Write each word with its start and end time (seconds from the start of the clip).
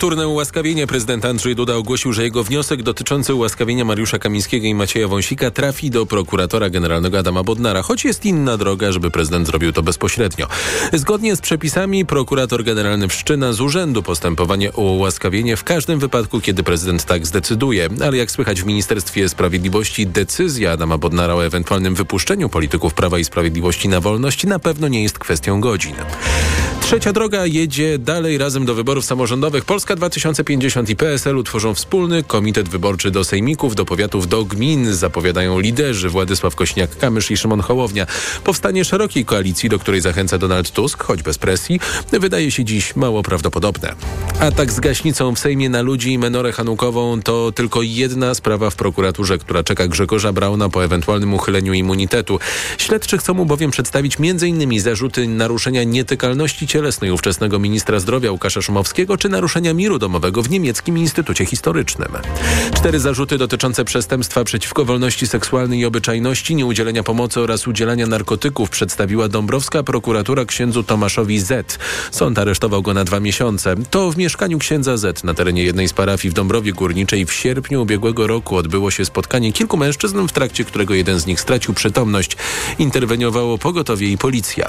Turnę 0.00 0.28
ułaskawienia 0.28 0.86
prezydent 0.86 1.24
Andrzej 1.24 1.56
Duda 1.56 1.76
ogłosił, 1.76 2.12
że 2.12 2.24
jego 2.24 2.44
wniosek 2.44 2.82
dotyczący 2.82 3.34
ułaskawienia 3.34 3.84
Mariusza 3.84 4.18
Kamińskiego 4.18 4.66
i 4.66 4.74
Macieja 4.74 5.08
Wąsika 5.08 5.50
trafi 5.50 5.90
do 5.90 6.06
prokuratora 6.06 6.70
generalnego 6.70 7.18
Adama 7.18 7.42
Bodnara, 7.42 7.82
choć 7.82 8.04
jest 8.04 8.24
inna 8.24 8.56
droga, 8.56 8.92
żeby 8.92 9.10
prezydent 9.10 9.46
zrobił 9.46 9.72
to 9.72 9.82
bezpośrednio. 9.82 10.46
Zgodnie 10.92 11.36
z 11.36 11.40
przepisami 11.40 12.06
prokurator 12.06 12.64
generalny 12.64 13.08
wszczyna 13.08 13.52
z 13.52 13.60
urzędu 13.60 14.02
postępowanie 14.02 14.72
o 14.72 14.82
ułaskawienie 14.82 15.56
w 15.56 15.64
każdym 15.64 15.98
wypadku, 15.98 16.40
kiedy 16.40 16.62
prezydent 16.62 17.04
tak 17.04 17.26
zdecyduje. 17.26 17.88
Ale 18.04 18.16
jak 18.16 18.30
słychać 18.30 18.62
w 18.62 18.66
Ministerstwie 18.66 19.28
Sprawiedliwości, 19.28 20.06
decyzja 20.06 20.72
Adama 20.72 20.98
Bodnara 20.98 21.34
o 21.34 21.44
ewentualnym 21.44 21.94
wypuszczeniu 21.94 22.48
polityków 22.48 22.94
Prawa 22.94 23.18
i 23.18 23.24
Sprawiedliwości 23.24 23.88
na 23.88 24.00
wolność 24.00 24.44
na 24.44 24.58
pewno 24.58 24.88
nie 24.88 25.02
jest 25.02 25.18
kwestią 25.18 25.60
godzin. 25.60 25.94
Trzecia 26.90 27.12
droga 27.12 27.46
jedzie 27.46 27.98
dalej 27.98 28.38
razem 28.38 28.64
do 28.64 28.74
wyborów 28.74 29.04
samorządowych. 29.04 29.64
Polska 29.64 29.96
2050 29.96 30.90
i 30.90 30.96
PSL 30.96 31.36
utworzą 31.36 31.74
wspólny 31.74 32.22
komitet 32.22 32.68
wyborczy 32.68 33.10
do 33.10 33.24
sejmików, 33.24 33.74
do 33.74 33.84
powiatów, 33.84 34.28
do 34.28 34.44
gmin. 34.44 34.94
Zapowiadają 34.94 35.60
liderzy 35.60 36.08
Władysław 36.08 36.56
Kośniak-Kamysz 36.56 37.32
i 37.32 37.36
Szymon 37.36 37.60
Hołownia. 37.60 38.06
Powstanie 38.44 38.84
szerokiej 38.84 39.24
koalicji, 39.24 39.68
do 39.68 39.78
której 39.78 40.00
zachęca 40.00 40.38
Donald 40.38 40.70
Tusk, 40.70 41.02
choć 41.02 41.22
bez 41.22 41.38
presji, 41.38 41.80
wydaje 42.12 42.50
się 42.50 42.64
dziś 42.64 42.96
mało 42.96 43.22
prawdopodobne. 43.22 43.94
Atak 44.40 44.72
z 44.72 44.80
gaśnicą 44.80 45.34
w 45.34 45.38
Sejmie 45.38 45.68
na 45.68 45.82
ludzi 45.82 46.12
i 46.12 46.18
menorę 46.18 46.52
hanukową 46.52 47.22
to 47.22 47.52
tylko 47.52 47.82
jedna 47.82 48.34
sprawa 48.34 48.70
w 48.70 48.76
prokuraturze, 48.76 49.38
która 49.38 49.62
czeka 49.62 49.88
Grzegorza 49.88 50.32
Brauna 50.32 50.68
po 50.68 50.84
ewentualnym 50.84 51.34
uchyleniu 51.34 51.72
immunitetu. 51.72 52.38
Śledczy 52.78 53.18
chcą 53.18 53.34
mu 53.34 53.46
bowiem 53.46 53.70
przedstawić 53.70 54.16
m.in. 54.20 54.80
zarzuty 54.80 55.28
naruszenia 55.28 55.84
nietykalności 55.84 56.66
cielesnej 56.66 56.79
ówczesnego 57.12 57.58
ministra 57.58 58.00
zdrowia 58.00 58.32
Łukasza 58.32 58.62
Szumowskiego 58.62 59.16
czy 59.16 59.28
naruszenia 59.28 59.74
miru 59.74 59.98
domowego 59.98 60.42
w 60.42 60.50
niemieckim 60.50 60.98
Instytucie 60.98 61.46
Historycznym. 61.46 62.08
Cztery 62.76 63.00
zarzuty 63.00 63.38
dotyczące 63.38 63.84
przestępstwa 63.84 64.44
przeciwko 64.44 64.84
wolności 64.84 65.26
seksualnej 65.26 65.78
i 65.78 65.84
obyczajności, 65.84 66.54
nieudzielenia 66.54 67.02
pomocy 67.02 67.40
oraz 67.40 67.68
udzielania 67.68 68.06
narkotyków 68.06 68.70
przedstawiła 68.70 69.28
Dąbrowska 69.28 69.82
prokuratura 69.82 70.44
księdzu 70.44 70.82
Tomaszowi 70.82 71.40
Z. 71.40 71.78
Sąd 72.10 72.38
aresztował 72.38 72.82
go 72.82 72.94
na 72.94 73.04
dwa 73.04 73.20
miesiące. 73.20 73.74
To 73.90 74.10
w 74.10 74.16
mieszkaniu 74.16 74.58
księdza 74.58 74.96
Z 74.96 75.24
na 75.24 75.34
terenie 75.34 75.64
jednej 75.64 75.88
z 75.88 75.92
parafii 75.92 76.30
w 76.30 76.34
Dąbrowie 76.34 76.72
Górniczej 76.72 77.26
w 77.26 77.32
sierpniu 77.32 77.82
ubiegłego 77.82 78.26
roku 78.26 78.56
odbyło 78.56 78.90
się 78.90 79.04
spotkanie 79.04 79.52
kilku 79.52 79.76
mężczyzn, 79.76 80.26
w 80.26 80.32
trakcie 80.32 80.64
którego 80.64 80.94
jeden 80.94 81.20
z 81.20 81.26
nich 81.26 81.40
stracił 81.40 81.74
przytomność. 81.74 82.36
Interweniowało 82.78 83.58
pogotowie 83.58 84.08
i 84.08 84.18
policja. 84.18 84.68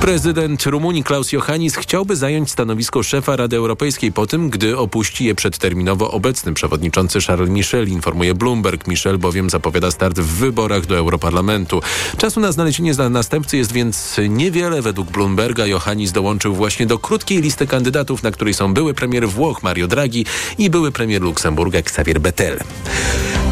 Prezydent 0.00 0.66
Rumunii 0.66 1.04
Klaus 1.04 1.32
Johannis 1.42 1.76
chciałby 1.76 2.16
zająć 2.16 2.50
stanowisko 2.50 3.02
szefa 3.02 3.36
Rady 3.36 3.56
Europejskiej 3.56 4.12
po 4.12 4.26
tym, 4.26 4.50
gdy 4.50 4.78
opuści 4.78 5.24
je 5.24 5.34
przedterminowo 5.34 6.10
obecny 6.10 6.54
przewodniczący 6.54 7.20
Charles 7.20 7.50
Michel, 7.50 7.88
informuje 7.88 8.34
Bloomberg. 8.34 8.86
Michel 8.86 9.18
bowiem 9.18 9.50
zapowiada 9.50 9.90
start 9.90 10.18
w 10.18 10.26
wyborach 10.26 10.86
do 10.86 10.96
Europarlamentu. 10.96 11.82
Czasu 12.18 12.40
na 12.40 12.52
znalezienie 12.52 12.94
następcy 13.10 13.56
jest 13.56 13.72
więc 13.72 14.16
niewiele. 14.28 14.82
Według 14.82 15.10
Bloomberga 15.10 15.66
Johannis 15.66 16.12
dołączył 16.12 16.54
właśnie 16.54 16.86
do 16.86 16.98
krótkiej 16.98 17.40
listy 17.40 17.66
kandydatów, 17.66 18.22
na 18.22 18.30
której 18.30 18.54
są 18.54 18.74
były 18.74 18.94
premier 18.94 19.28
Włoch 19.28 19.62
Mario 19.62 19.88
Draghi 19.88 20.26
i 20.58 20.70
były 20.70 20.92
premier 20.92 21.22
Luksemburga 21.22 21.78
Xavier 21.78 22.20
Bettel. 22.20 22.58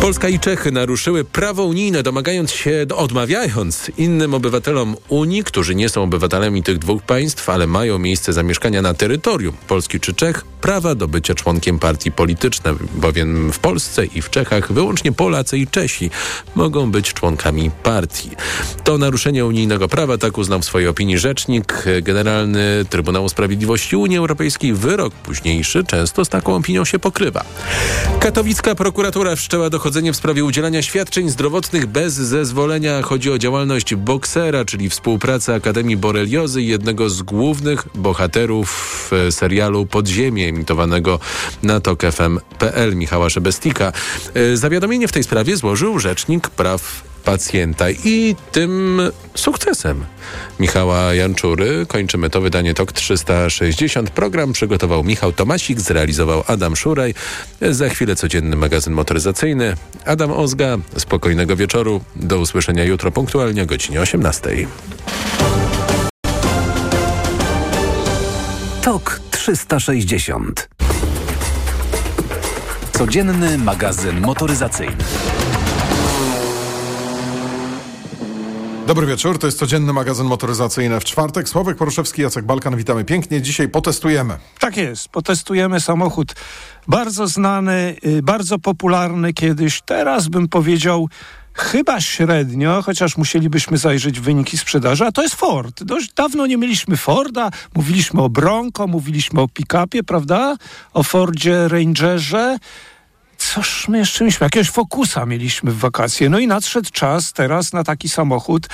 Polska 0.01 0.29
i 0.29 0.39
Czechy 0.39 0.73
naruszyły 0.73 1.25
prawo 1.25 1.65
unijne, 1.65 2.03
domagając 2.03 2.51
się, 2.53 2.87
odmawiając 2.97 3.91
innym 3.97 4.35
obywatelom 4.35 4.97
Unii, 5.09 5.45
którzy 5.45 5.75
nie 5.75 5.89
są 5.89 6.03
obywatelami 6.03 6.63
tych 6.63 6.79
dwóch 6.79 7.03
państw, 7.03 7.49
ale 7.49 7.67
mają 7.67 7.99
miejsce 7.99 8.33
zamieszkania 8.33 8.83
na 8.83 8.95
terytorium 8.95 9.55
Polski 9.69 10.01
czy 10.01 10.15
Czech, 10.15 10.45
prawa 10.61 10.95
do 10.95 11.09
bycia 11.09 11.35
członkiem 11.35 11.79
partii 11.79 12.13
politycznej, 12.13 12.75
bowiem 12.95 13.53
w 13.53 13.59
Polsce 13.59 14.07
i 14.07 14.23
w 14.23 14.31
Czechach 14.31 14.73
wyłącznie 14.73 15.13
Polacy 15.13 15.59
i 15.59 15.67
Czesi 15.67 16.11
mogą 16.55 16.91
być 16.91 17.15
członkami 17.15 17.71
partii. 17.83 18.31
To 18.85 18.99
naruszenie 18.99 19.47
unijnego 19.47 19.89
prawa, 19.89 20.19
tak 20.19 20.39
uznał 20.39 20.61
w 20.61 20.65
swojej 20.65 20.89
opinii 20.89 21.19
rzecznik 21.19 21.85
Generalny 22.03 22.85
Trybunału 22.91 23.29
Sprawiedliwości 23.29 23.97
Unii 23.97 24.19
Europejskiej. 24.19 24.73
Wyrok 24.73 25.15
późniejszy 25.15 25.85
często 25.85 26.25
z 26.25 26.29
taką 26.29 26.57
opinią 26.57 26.85
się 26.85 26.99
pokrywa. 26.99 27.45
Katowicka 28.21 28.75
prokuratura 28.75 29.37
wszczęła 29.37 29.71
dochodzenie 29.71 29.90
w 29.91 30.17
sprawie 30.17 30.45
udzielania 30.45 30.83
świadczeń 30.83 31.29
zdrowotnych 31.29 31.87
bez 31.87 32.15
zezwolenia. 32.15 33.03
Chodzi 33.03 33.31
o 33.31 33.39
działalność 33.39 33.95
boksera, 33.95 34.65
czyli 34.65 34.91
współpracę 34.91 35.55
Akademii 35.55 35.97
Boreliozy, 35.97 36.63
jednego 36.63 37.11
z 37.11 37.23
głównych 37.23 37.87
bohaterów 37.95 39.11
serialu 39.31 39.87
Podziemie 39.87 40.49
emitowanego 40.49 41.19
na 41.63 41.81
TOK 41.81 42.03
FM.pl 42.03 42.97
Michała 42.97 43.31
Szebestika. 43.31 43.93
Zawiadomienie 44.55 45.09
w 45.09 45.13
tej 45.13 45.25
sprawie 45.25 45.57
złożył 45.57 45.99
Rzecznik 45.99 46.49
Praw 46.49 47.10
pacjenta 47.25 47.91
i 47.91 48.37
tym 48.53 49.01
sukcesem 49.35 50.05
Michała 50.61 51.15
Janczury 51.15 51.87
kończymy 51.89 52.31
to 52.31 52.41
wydanie 52.41 52.75
TOK 52.75 52.93
360. 52.93 54.11
Program 54.11 54.53
przygotował 54.53 55.05
Michał 55.05 55.33
Tomasik, 55.33 55.81
zrealizował 55.81 56.45
Adam 56.47 56.77
Szuraj. 56.77 57.15
Za 57.71 57.89
chwilę 57.89 58.17
codzienny 58.17 58.57
magazyn 58.57 58.93
motoryzacyjny. 58.93 59.77
Adam 60.05 60.33
Ozga, 60.33 60.79
spokojnego 60.97 61.57
wieczoru. 61.57 62.01
Do 62.17 62.39
usłyszenia 62.39 62.85
jutro 62.85 63.13
punktualnie 63.13 63.63
o 63.63 63.67
godzinie 63.67 64.01
18. 64.01 64.51
TOK 68.83 69.21
360. 69.31 70.69
Codzienny 72.93 73.59
magazyn 73.59 74.21
motoryzacyjny. 74.21 74.97
Dobry 78.91 79.07
wieczór, 79.07 79.39
to 79.39 79.47
jest 79.47 79.59
codzienny 79.59 79.93
magazyn 79.93 80.27
motoryzacyjny 80.27 81.01
w 81.01 81.05
czwartek. 81.05 81.49
Sławek 81.49 81.77
Poruszewski, 81.77 82.23
Jacek 82.23 82.45
Balkan, 82.45 82.77
witamy 82.77 83.05
pięknie. 83.05 83.43
Dzisiaj 83.43 83.69
potestujemy. 83.69 84.39
Tak 84.59 84.77
jest, 84.77 85.09
potestujemy 85.09 85.81
samochód 85.81 86.35
bardzo 86.89 87.27
znany, 87.27 87.97
bardzo 88.23 88.59
popularny 88.59 89.33
kiedyś. 89.33 89.83
Teraz 89.83 90.29
bym 90.29 90.49
powiedział 90.49 91.09
chyba 91.55 92.01
średnio, 92.01 92.83
chociaż 92.83 93.17
musielibyśmy 93.17 93.79
zajrzeć 93.79 94.21
w 94.21 94.23
wyniki 94.23 94.59
sprzedaży, 94.59 95.05
a 95.07 95.13
to 95.13 95.23
jest 95.23 95.35
Ford. 95.35 95.83
Dość 95.83 96.13
dawno 96.13 96.47
nie 96.47 96.57
mieliśmy 96.57 96.97
Forda, 96.97 97.51
mówiliśmy 97.75 98.23
o 98.23 98.29
Bronco, 98.29 98.87
mówiliśmy 98.87 99.41
o 99.41 99.49
pick-upie, 99.49 100.03
prawda? 100.03 100.57
O 100.93 101.03
Fordzie 101.03 101.69
Rangerze. 101.69 102.59
Coż 103.41 103.89
my 103.89 103.99
jeszcze 103.99 104.25
mieliśmy? 104.25 104.45
Jakiegoś 104.45 104.71
Focusa 104.71 105.27
mieliśmy 105.27 105.71
w 105.71 105.79
wakacje. 105.79 106.29
No 106.29 106.39
i 106.39 106.47
nadszedł 106.47 106.91
czas 106.93 107.33
teraz 107.33 107.73
na 107.73 107.85
taki 107.85 108.09
samochód 108.09 108.67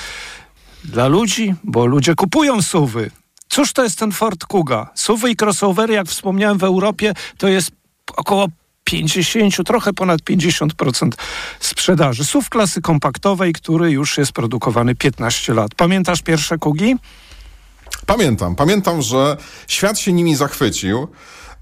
dla 0.85 1.07
ludzi, 1.07 1.55
bo 1.65 1.87
ludzie 1.87 2.15
kupują 2.15 2.63
suwy. 2.63 3.11
Cóż 3.49 3.73
to 3.73 3.83
jest 3.85 3.99
ten 3.99 4.13
Ford 4.13 4.45
Kuga? 4.45 4.91
Suwy 4.95 5.31
i 5.31 5.37
crossovery, 5.43 5.95
jak 5.95 6.07
wspomniałem, 6.09 6.59
w 6.59 6.65
Europie 6.65 7.15
to 7.39 7.49
jest 7.49 7.71
około 8.17 8.49
50, 8.85 9.67
trochę 9.67 9.93
ponad 9.93 10.21
50% 10.21 11.11
sprzedaży. 11.61 12.25
SUV 12.25 12.47
klasy 12.51 12.81
kompaktowej, 12.81 13.53
który 13.53 13.91
już 13.91 14.19
jest 14.19 14.33
produkowany 14.33 14.95
15 14.95 15.55
lat. 15.55 15.75
Pamiętasz 15.75 16.23
pierwsze 16.23 16.59
Kugi? 16.59 16.97
Pamiętam. 18.07 18.57
Pamiętam, 18.57 19.03
że 19.03 19.37
świat 19.69 19.99
się 19.99 20.13
nimi 20.13 20.37
zachwycił. 20.37 21.09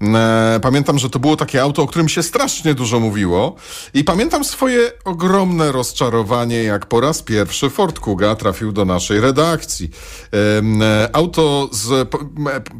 E, 0.01 0.59
pamiętam, 0.61 0.99
że 0.99 1.09
to 1.09 1.19
było 1.19 1.35
takie 1.35 1.61
auto, 1.61 1.81
o 1.81 1.87
którym 1.87 2.09
się 2.09 2.23
strasznie 2.23 2.73
dużo 2.73 2.99
mówiło 2.99 3.55
i 3.93 4.03
pamiętam 4.03 4.43
swoje 4.43 4.91
ogromne 5.05 5.71
rozczarowanie, 5.71 6.63
jak 6.63 6.85
po 6.85 7.01
raz 7.01 7.21
pierwszy 7.21 7.69
Ford 7.69 7.99
Kuga 7.99 8.35
trafił 8.35 8.71
do 8.71 8.85
naszej 8.85 9.19
redakcji. 9.19 9.89
E, 10.81 11.09
auto 11.13 11.69
z... 11.71 12.09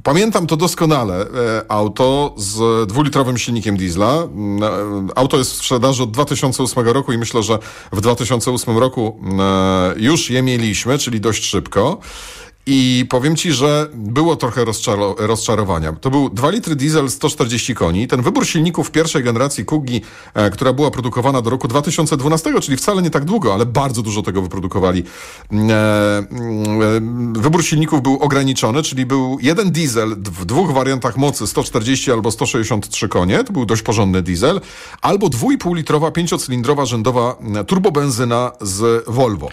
Pamiętam 0.04 0.48
to 0.48 0.58
doskonale. 0.58 1.22
E, 1.22 1.26
auto 1.72 2.34
z 2.38 2.88
dwulitrowym 2.90 3.38
silnikiem 3.38 3.78
diesla. 3.78 4.28
Auto 5.16 5.38
jest 5.38 5.52
w 5.52 5.56
sprzedaży 5.56 6.04
od 6.04 6.12
2008 6.12 6.88
roku 6.88 7.14
i 7.14 7.18
myślę, 7.18 7.44
że 7.44 7.60
w 7.92 8.02
2008 8.02 8.78
roku 8.78 9.20
już 9.98 10.30
je 10.30 10.42
mieliśmy, 10.42 10.98
czyli 10.98 11.22
dość 11.22 11.46
szybko. 11.46 12.00
I 12.68 13.06
powiem 13.10 13.36
ci, 13.36 13.52
że 13.52 13.90
było 13.94 14.36
trochę 14.36 14.66
rozczaro 14.66 15.16
rozczarowania. 15.18 15.94
To 15.94 16.10
był 16.10 16.30
2 16.30 16.50
litry 16.50 16.76
diesel 16.76 17.10
140 17.10 17.76
koni. 17.76 18.08
Ten 18.08 18.22
wybór 18.22 18.48
silników 18.48 18.92
pierwszej 18.92 19.24
generacji 19.24 19.66
Kugi, 19.66 20.02
e, 20.34 20.50
która 20.50 20.74
była 20.74 20.92
produkowana 20.92 21.42
do 21.42 21.50
roku 21.50 21.68
2012, 21.68 22.62
czyli 22.62 22.78
wcale 22.78 23.02
nie 23.02 23.10
tak 23.10 23.26
długo, 23.26 23.54
ale 23.54 23.66
bardzo 23.66 24.02
dużo 24.02 24.22
tego 24.22 24.42
wyprodukowali. 24.42 25.04
E, 25.54 25.56
e, 25.56 26.24
wybór 27.34 27.64
silników 27.64 28.02
był 28.02 28.18
ograniczony, 28.20 28.84
czyli 28.84 29.06
był 29.06 29.38
jeden 29.42 29.72
diesel 29.72 30.16
w 30.16 30.46
dwóch 30.46 30.74
wariantach 30.74 31.18
mocy 31.18 31.48
140 31.48 32.12
albo 32.12 32.32
163 32.32 33.10
konie. 33.10 33.44
To 33.44 33.54
był 33.54 33.66
dość 33.66 33.82
porządny 33.82 34.22
diesel. 34.22 34.62
Albo 35.02 35.28
2,5 35.28 35.76
litrowa, 35.76 36.12
pięciocylindrowa 36.12 36.86
rzędowa 36.86 37.36
e, 37.56 37.64
turbobenzyna 37.64 38.52
z 38.62 39.04
Volvo, 39.08 39.50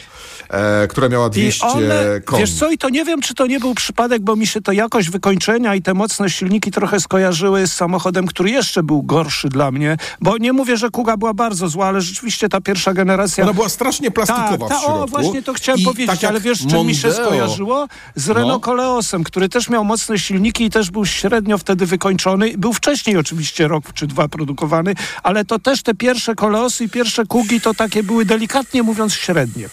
e, 0.48 0.88
która 0.88 1.08
miała 1.08 1.28
200 1.28 1.66
one, 1.66 2.20
koni. 2.24 2.40
Wiesz 2.40 2.54
co, 2.54 2.70
i 2.70 2.78
to 2.78 2.88
nie 2.88 3.01
nie 3.02 3.06
wiem, 3.06 3.20
czy 3.20 3.34
to 3.34 3.46
nie 3.46 3.60
był 3.60 3.74
przypadek, 3.74 4.22
bo 4.22 4.36
mi 4.36 4.46
się 4.46 4.60
to 4.60 4.72
jakość 4.72 5.10
wykończenia 5.10 5.74
i 5.74 5.82
te 5.82 5.94
mocne 5.94 6.30
silniki 6.30 6.70
trochę 6.70 7.00
skojarzyły 7.00 7.66
z 7.66 7.72
samochodem, 7.72 8.26
który 8.26 8.50
jeszcze 8.50 8.82
był 8.82 9.02
gorszy 9.02 9.48
dla 9.48 9.70
mnie, 9.70 9.96
bo 10.20 10.38
nie 10.38 10.52
mówię, 10.52 10.76
że 10.76 10.90
Kuga 10.90 11.16
była 11.16 11.34
bardzo 11.34 11.68
zła, 11.68 11.86
ale 11.86 12.00
rzeczywiście 12.00 12.48
ta 12.48 12.60
pierwsza 12.60 12.94
generacja... 12.94 13.44
Ona 13.44 13.52
była 13.52 13.68
strasznie 13.68 14.10
plastikowa 14.10 14.68
tak, 14.68 14.78
w 14.78 14.80
środku. 14.80 15.02
O, 15.02 15.06
właśnie 15.06 15.42
to 15.42 15.54
chciałem 15.54 15.80
I 15.80 15.84
powiedzieć, 15.84 16.20
tak 16.20 16.30
ale 16.30 16.40
wiesz, 16.40 16.66
czym 16.66 16.86
mi 16.86 16.94
się 16.94 17.12
skojarzyło? 17.12 17.88
Z 18.14 18.28
Renault 18.28 18.52
No. 18.52 18.60
Coleosem, 18.60 19.24
który 19.24 19.48
też 19.48 19.68
miał 19.68 19.84
mocne 19.84 20.18
silniki 20.18 20.64
i 20.64 20.70
też 20.70 20.90
był 20.90 21.06
średnio 21.06 21.58
wtedy 21.58 21.86
wykończony. 21.86 22.52
Był 22.58 22.72
wcześniej 22.72 23.16
oczywiście 23.16 23.68
rok 23.68 23.84
czy 23.94 24.06
dwa 24.06 24.28
produkowany, 24.28 24.94
ale 25.22 25.44
to 25.44 25.58
też 25.58 25.82
te 25.82 25.94
pierwsze 25.94 26.34
Coleosy 26.34 26.84
i 26.84 26.88
pierwsze 26.88 27.26
Kugi 27.26 27.60
to 27.60 27.74
takie 27.74 28.02
były 28.02 28.24
delikatnie 28.24 28.82
mówiąc 28.82 29.14
średnie. 29.14 29.68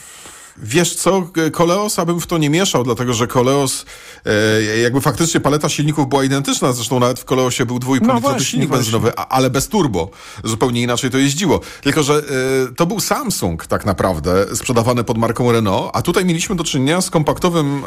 Wiesz 0.61 0.95
co, 0.95 1.29
Koleosa 1.51 2.05
bym 2.05 2.21
w 2.21 2.27
to 2.27 2.37
nie 2.37 2.49
mieszał, 2.49 2.83
dlatego 2.83 3.13
że 3.13 3.27
Koleos, 3.27 3.85
e, 4.25 4.77
jakby 4.77 5.01
faktycznie 5.01 5.39
paleta 5.39 5.69
silników 5.69 6.09
była 6.09 6.23
identyczna, 6.23 6.73
zresztą 6.73 6.99
nawet 6.99 7.19
w 7.19 7.25
Koleosie 7.25 7.65
był 7.65 7.77
2,5 7.77 8.21
No 8.33 8.39
silnik 8.39 8.69
benzynowy, 8.69 9.15
ale 9.15 9.49
bez 9.49 9.67
turbo. 9.67 10.09
Zupełnie 10.43 10.81
inaczej 10.81 11.09
to 11.09 11.17
jeździło. 11.17 11.59
Tylko, 11.81 12.03
że 12.03 12.13
e, 12.13 12.21
to 12.75 12.85
był 12.85 12.99
Samsung 12.99 13.67
tak 13.67 13.85
naprawdę, 13.85 14.55
sprzedawany 14.55 15.03
pod 15.03 15.17
marką 15.17 15.51
Renault, 15.51 15.89
a 15.93 16.01
tutaj 16.01 16.25
mieliśmy 16.25 16.55
do 16.55 16.63
czynienia 16.63 17.01
z 17.01 17.09
kompaktowym, 17.09 17.83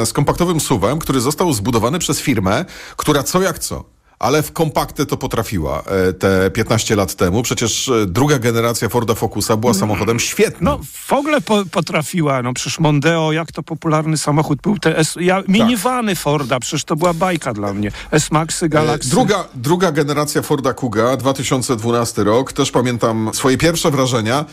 e, 0.00 0.06
z 0.06 0.12
kompaktowym 0.12 0.60
SUV-em, 0.60 0.98
który 0.98 1.20
został 1.20 1.52
zbudowany 1.52 1.98
przez 1.98 2.20
firmę, 2.20 2.64
która 2.96 3.22
co 3.22 3.42
jak 3.42 3.58
co. 3.58 3.99
Ale 4.20 4.42
w 4.42 4.52
kompakty 4.52 5.06
to 5.06 5.16
potrafiła 5.16 5.82
e, 6.08 6.12
te 6.12 6.50
15 6.50 6.96
lat 6.96 7.14
temu. 7.14 7.42
Przecież 7.42 7.88
e, 7.88 8.06
druga 8.06 8.38
generacja 8.38 8.88
Forda 8.88 9.14
Focusa 9.14 9.56
była 9.56 9.74
samochodem 9.74 10.20
świetnym. 10.20 10.64
No 10.64 10.80
w 11.06 11.12
ogóle 11.12 11.40
po, 11.40 11.64
potrafiła, 11.70 12.42
no 12.42 12.52
przecież 12.54 12.78
Mondeo, 12.78 13.32
jak 13.32 13.52
to 13.52 13.62
popularny 13.62 14.18
samochód 14.18 14.60
był, 14.62 14.78
te 14.78 14.98
S, 14.98 15.16
ja, 15.20 15.42
minivany 15.48 16.16
Forda, 16.16 16.60
przecież 16.60 16.84
to 16.84 16.96
była 16.96 17.14
bajka 17.14 17.52
dla 17.52 17.72
mnie. 17.72 17.92
S-Maxy, 18.10 18.68
Galaxy. 18.68 19.08
E, 19.08 19.10
Druga, 19.10 19.48
druga 19.54 19.92
generacja 19.92 20.42
Forda 20.42 20.72
Kuga, 20.72 21.16
2012 21.16 22.24
rok. 22.24 22.52
Też 22.52 22.70
pamiętam 22.70 23.30
swoje 23.32 23.58
pierwsze 23.58 23.90
wrażenia. 23.90 24.44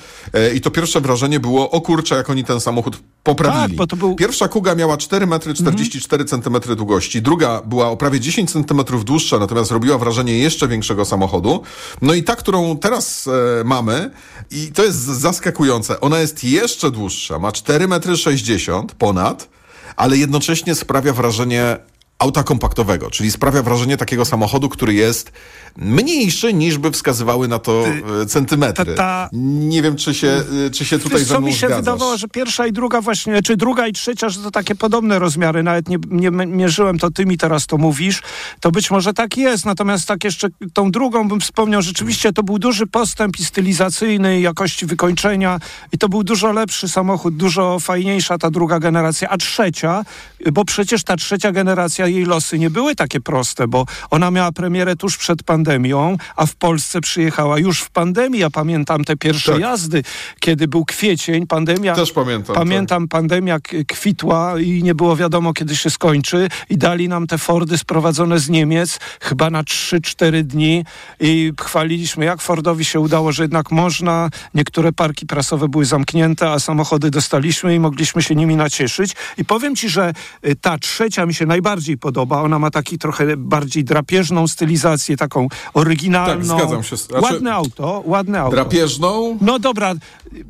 I 0.56 0.62
to 0.62 0.72
pierwsze 0.72 1.02
wrażenie 1.02 1.40
było, 1.40 1.72
o 1.72 1.82
kurczę, 1.82 2.16
jak 2.16 2.30
oni 2.30 2.44
ten 2.44 2.60
samochód 2.60 3.00
poprawili. 3.36 3.68
Tak, 3.68 3.76
bo 3.76 3.88
to 3.88 3.96
był- 3.96 4.16
Pierwsza 4.16 4.48
Kuga 4.48 4.76
miała 4.76 4.98
4 4.98 5.28
metry 5.28 5.54
44 5.54 6.26
centymetry 6.26 6.76
długości. 6.76 7.22
Druga 7.22 7.62
była 7.66 7.90
o 7.90 7.98
prawie 7.98 8.20
10 8.20 8.52
centymetrów 8.52 9.06
dłuższa, 9.06 9.40
natomiast 9.40 9.72
robiła 9.72 9.98
wrażenie 9.98 10.38
jeszcze 10.38 10.68
większego 10.68 11.06
samochodu. 11.06 11.62
No 12.02 12.14
i 12.14 12.24
ta, 12.24 12.36
którą 12.36 12.78
teraz 12.78 13.28
e, 13.28 13.64
mamy, 13.64 14.12
i 14.52 14.72
to 14.74 14.84
jest 14.84 14.98
zaskakujące, 15.00 16.00
ona 16.02 16.20
jest 16.20 16.44
jeszcze 16.44 16.92
dłuższa. 16.92 17.40
Ma 17.40 17.52
4 17.52 17.88
metry 17.88 18.18
60 18.18 18.92
ponad, 18.96 19.50
ale 19.96 20.18
jednocześnie 20.18 20.76
sprawia 20.76 21.14
wrażenie 21.14 21.78
auta 22.20 22.44
kompaktowego, 22.44 23.12
czyli 23.12 23.32
sprawia 23.32 23.64
wrażenie 23.64 23.98
takiego 23.98 24.26
samochodu, 24.26 24.70
który 24.70 24.94
jest 24.94 25.32
mniejszy 25.78 26.54
niż 26.54 26.78
by 26.78 26.92
wskazywały 26.92 27.48
na 27.48 27.60
to 27.60 27.86
e, 28.22 28.26
centymetry. 28.26 28.86
ta- 28.86 28.96
ta- 28.96 29.30
Nie 29.34 29.82
wiem, 29.82 29.96
czy 29.96 30.14
się, 30.14 30.28
e, 30.68 30.70
czy 30.70 30.86
się 30.86 31.00
tutaj 31.00 31.20
ze 31.20 31.26
co 31.36 31.42
mi 31.42 31.52
się 31.54 31.58
zgadzasz. 31.58 31.78
wydawało, 31.78 32.18
że 32.18 32.28
pierwsza 32.28 32.68
i 32.68 32.72
druga 32.72 33.02
właśnie, 33.02 33.42
czy 33.42 33.58
druga 33.58 33.88
i 33.88 33.94
trzecia, 33.94 34.30
że 34.30 34.40
to 34.40 34.52
takie 34.52 34.76
podobne 34.76 35.20
rozmiary, 35.20 35.64
nawet 35.64 35.90
nie, 35.90 35.98
nie 36.10 36.32
mierzyłem, 36.32 37.00
to 37.00 37.12
ty 37.12 37.26
mi 37.26 37.38
teraz 37.38 37.66
to 37.68 37.78
mówisz, 37.78 38.22
to 38.60 38.72
być 38.72 38.92
może 38.92 39.14
tak 39.14 39.38
jest, 39.38 39.66
natomiast 39.66 40.08
tak 40.08 40.24
jeszcze 40.24 40.48
tą 40.74 40.92
drugą 40.92 41.28
bym 41.28 41.40
wspomniał, 41.40 41.82
rzeczywiście 41.82 42.34
to 42.34 42.44
był 42.44 42.60
duży 42.60 42.88
postęp 42.88 43.40
i 43.40 43.46
stylizacyjny, 43.46 44.40
i 44.40 44.42
jakości 44.42 44.86
wykończenia 44.86 45.60
i 45.92 45.98
to 45.98 46.10
był 46.10 46.24
dużo 46.24 46.52
lepszy 46.52 46.88
samochód, 46.90 47.38
dużo 47.38 47.80
fajniejsza 47.80 48.38
ta 48.38 48.52
druga 48.52 48.80
generacja, 48.80 49.30
a 49.30 49.38
trzecia, 49.38 50.06
bo 50.54 50.66
przecież 50.66 51.04
ta 51.04 51.16
trzecia 51.16 51.52
generacja, 51.52 52.07
jej 52.12 52.26
losy 52.26 52.60
nie 52.60 52.70
były 52.70 52.96
takie 52.96 53.20
proste, 53.22 53.68
bo 53.68 53.86
ona 54.10 54.32
miała 54.32 54.52
premierę 54.52 54.96
tuż 54.96 55.18
przed 55.18 55.44
pandemią, 55.44 56.18
a 56.36 56.46
w 56.46 56.56
Polsce 56.56 57.02
przyjechała 57.02 57.60
już 57.60 57.82
w 57.82 57.90
pandemii, 57.90 58.40
ja 58.40 58.50
pamiętam 58.50 59.04
te 59.04 59.16
pierwsze 59.18 59.52
Tak. 59.52 59.62
jazdy, 59.62 60.04
kiedy 60.40 60.68
był 60.68 60.86
kwiecień, 60.86 61.48
pandemia. 61.48 61.96
Też 61.96 62.12
pamiętam, 62.12 62.56
Pamiętam, 62.56 63.08
pandemia 63.08 63.60
k- 63.60 63.78
kwitła 63.88 64.60
i 64.60 64.84
nie 64.84 64.96
było 64.96 65.16
wiadomo, 65.16 65.54
kiedy 65.54 65.76
się 65.76 65.90
skończy 65.90 66.50
i 66.70 66.78
dali 66.78 67.08
nam 67.10 67.28
te 67.28 67.38
Fordy 67.38 67.78
sprowadzone 67.78 68.40
z 68.40 68.50
Niemiec 68.50 69.00
chyba 69.22 69.50
na 69.50 69.64
3-4 69.64 70.44
dni 70.44 70.86
i 71.20 71.52
chwaliliśmy, 71.62 72.26
jak 72.26 72.42
Fordowi 72.42 72.86
się 72.86 73.00
udało, 73.00 73.32
że 73.32 73.44
jednak 73.44 73.72
można. 73.72 74.30
Niektóre 74.54 74.92
parki 74.94 75.26
prasowe 75.26 75.68
były 75.68 75.86
zamknięte, 75.86 76.52
a 76.52 76.60
samochody 76.60 77.10
dostaliśmy 77.12 77.76
i 77.76 77.80
mogliśmy 77.80 78.24
się 78.24 78.36
nimi 78.36 78.56
nacieszyć. 78.56 79.16
I 79.38 79.46
powiem 79.46 79.76
ci, 79.76 79.90
że 79.90 80.14
y, 80.48 80.56
ta 80.56 80.78
trzecia 80.78 81.26
mi 81.26 81.34
się 81.34 81.46
najbardziej 81.46 81.97
podoba. 81.98 82.42
Ona 82.42 82.60
ma 82.60 82.72
taki 82.72 82.98
trochę 82.98 83.38
bardziej 83.38 83.84
drapieżną 83.84 84.48
stylizację, 84.48 85.18
taką 85.18 85.48
oryginalną. 85.74 86.58
Tak, 86.58 86.60
zgadzam 86.64 86.84
się. 86.84 86.98
Znaczy- 86.98 87.24
Ładne 87.24 87.54
auto, 87.54 88.04
ładne 88.06 88.40
auto. 88.40 88.52
Drapieżną? 88.56 89.38
No 89.42 89.60
dobra, 89.60 89.94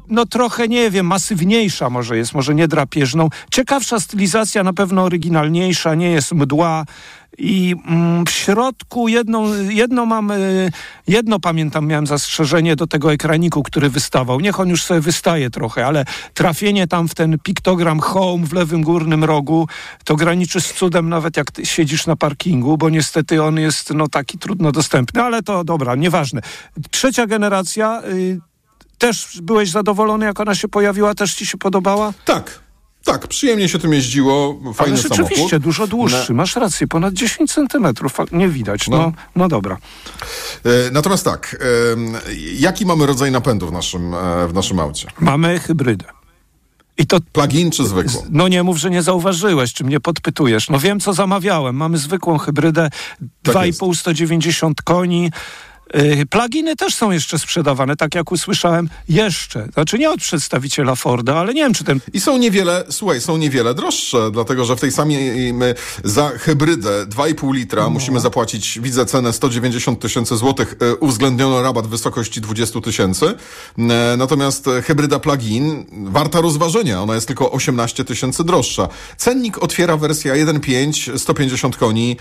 no 0.08 0.26
trochę 0.26 0.68
nie 0.68 0.92
wiem, 0.92 1.06
masywniejsza 1.06 1.90
może 1.90 2.18
jest, 2.18 2.34
może 2.34 2.56
nie 2.56 2.68
drapieżną. 2.68 3.30
Ciekawsza 3.52 4.00
stylizacja, 4.00 4.64
na 4.64 4.74
pewno 4.74 5.04
oryginalniejsza, 5.04 5.96
nie 5.96 6.10
jest 6.12 6.32
mdła. 6.32 6.86
I 7.38 7.75
mm, 7.88 8.25
w 8.25 8.30
środku 8.30 9.07
jedną, 9.07 9.54
jedno 9.69 10.06
mam, 10.06 10.31
y, 10.31 10.72
jedno 11.07 11.39
pamiętam, 11.39 11.88
miałem 11.88 12.07
zastrzeżenie 12.07 12.75
do 12.75 12.88
tego 12.88 13.13
ekraniku, 13.13 13.63
który 13.63 13.89
wystawał. 13.89 14.39
Niech 14.39 14.60
on 14.60 14.69
już 14.69 14.84
sobie 14.84 15.00
wystaje 15.00 15.50
trochę, 15.50 15.86
ale 15.86 16.06
trafienie 16.34 16.88
tam 16.88 17.07
w 17.07 17.16
ten 17.16 17.39
piktogram 17.39 18.00
home 18.00 18.45
w 18.45 18.54
lewym 18.54 18.81
górnym 18.81 19.24
rogu, 19.24 19.68
to 20.04 20.16
graniczy 20.16 20.62
z 20.62 20.74
cudem 20.74 21.10
nawet 21.10 21.38
jak 21.38 21.48
siedzisz 21.63 22.07
na 22.07 22.16
parkingu, 22.16 22.78
bo 22.78 22.89
niestety 22.89 23.44
on 23.44 23.60
jest 23.60 23.94
no 23.94 24.07
taki 24.07 24.38
trudno 24.38 24.72
dostępny, 24.72 25.24
ale 25.24 25.44
to 25.44 25.63
dobra, 25.63 25.95
nieważne. 25.95 26.42
Trzecia 26.92 27.28
generacja, 27.28 28.01
y, 28.06 28.40
też 28.98 29.40
byłeś 29.42 29.69
zadowolony, 29.69 30.25
jak 30.25 30.40
ona 30.40 30.56
się 30.56 30.68
pojawiła? 30.68 31.16
Też 31.16 31.36
ci 31.36 31.45
się 31.45 31.57
podobała? 31.57 32.13
Tak. 32.25 32.67
Tak, 33.07 33.27
przyjemnie 33.27 33.69
się 33.69 33.80
tym 33.80 33.94
jeździło. 33.94 34.59
Fajny 34.74 34.94
Ale 34.94 35.01
rzeczywiście 35.01 35.36
samochód. 35.36 35.62
dużo 35.63 35.88
dłuższy. 35.88 36.33
Masz 36.33 36.56
rację, 36.56 36.88
ponad 36.88 37.13
10 37.13 37.54
centymetrów. 37.54 38.18
Nie 38.31 38.50
widać. 38.50 38.88
No, 38.88 38.98
No. 38.98 39.12
no 39.36 39.48
dobra. 39.48 39.77
E, 40.65 40.92
Natomiast 40.92 41.25
tak, 41.25 41.57
jaki 42.59 42.86
mamy 42.86 43.06
rodzaj 43.06 43.31
napędu 43.31 43.68
w 43.68 43.71
naszym, 43.71 44.13
e, 44.13 44.48
w 44.48 44.54
naszym 44.54 44.80
aucie? 44.80 45.07
Mamy 45.19 45.59
hybrydę. 45.59 46.06
I 46.98 47.07
to 47.07 47.18
Plug-in 47.33 47.71
czy 47.71 47.86
zwykłą? 47.88 48.25
No 48.30 48.48
nie 48.48 48.63
mów, 48.63 48.77
że 48.77 48.89
nie 48.89 49.01
zauważyłeś, 49.04 49.74
czy 49.74 49.83
mnie 49.83 50.00
podpytujesz. 50.00 50.69
No 50.69 50.80
wiem, 50.80 51.00
co 51.00 51.13
zamawiałem. 51.13 51.75
Mamy 51.75 51.98
zwykłą 51.98 52.38
hybrydę, 52.38 52.89
Tak 53.44 53.56
2,5 53.56 53.95
190 53.95 54.81
koni. 54.81 55.31
Yy, 55.94 56.25
Pluginy 56.25 56.76
też 56.76 56.95
są 56.95 57.12
jeszcze 57.12 57.40
sprzedawane, 57.40 57.95
tak 57.95 58.16
jak 58.16 58.31
usłyszałem, 58.31 58.90
jeszcze. 59.09 59.68
Znaczy 59.73 59.97
nie 60.00 60.09
od 60.12 60.19
przedstawiciela 60.19 60.95
Forda, 60.95 61.35
ale 61.35 61.54
nie 61.54 61.62
wiem, 61.62 61.73
czy 61.73 61.83
ten 61.83 62.00
I 62.14 62.19
są 62.21 62.38
niewiele, 62.38 62.83
słuchaj, 62.90 63.21
są 63.21 63.38
niewiele 63.38 63.73
droższe, 63.73 64.31
dlatego 64.31 64.66
że 64.66 64.76
w 64.76 64.80
tej 64.81 64.92
samej 64.92 65.54
my 65.54 65.76
za 66.04 66.30
hybrydę 66.30 67.06
2,5 67.06 67.54
litra 67.54 67.83
No. 67.83 67.90
musimy 67.90 68.19
zapłacić, 68.19 68.80
widzę 68.81 69.06
cenę 69.06 69.33
190 69.33 70.00
tysięcy 70.00 70.38
złotych, 70.38 70.76
e, 70.81 70.95
uwzględniono 70.95 71.62
rabat 71.62 71.88
w 71.88 71.90
wysokości 71.90 72.42
20 72.42 72.81
tysięcy. 72.81 73.26
E, 73.78 74.18
Natomiast 74.18 74.66
hybryda 74.83 75.19
plug-in 75.19 75.85
warta 75.92 76.42
rozważenia, 76.42 77.02
ona 77.02 77.16
jest 77.16 77.28
tylko 77.28 77.52
18 77.52 78.04
tysięcy 78.06 78.44
droższa. 78.44 78.88
Cennik 79.18 79.64
otwiera 79.64 79.97
wersja 79.97 80.33
1.5, 80.33 81.18
150 81.18 81.78
koni, 81.78 82.18